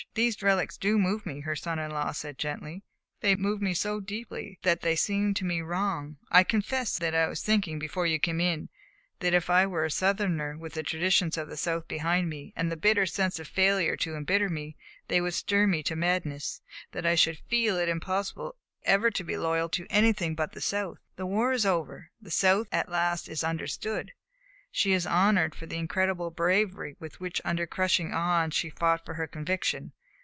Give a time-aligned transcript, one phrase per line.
[0.15, 2.83] "These relics do move me," her son in law said gently.
[3.21, 6.17] "They move me so deeply that they seem to me wrong.
[6.31, 8.67] I confess that I was thinking, before you came in,
[9.19, 12.69] that if I were a Southerner, with the traditions of the South behind me, and
[12.71, 14.75] the bitter sense of failure to embitter me,
[15.07, 16.61] they would stir me to madness;
[16.93, 20.97] that I should feel it impossible ever to be loyal to anything but the South.
[21.15, 22.09] The war is over.
[22.19, 24.11] The South at last is understood.
[24.73, 29.13] She is honored for the incredible bravery with which, under crushing odds, she fought for
[29.15, 29.91] her conviction.